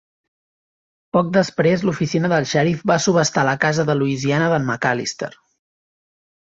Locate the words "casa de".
3.69-4.01